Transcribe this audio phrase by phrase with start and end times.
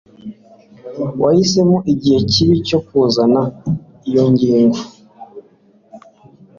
[1.21, 3.41] Wahisemo igihe kibi cyo kuzana
[4.09, 4.79] iyo ngingo.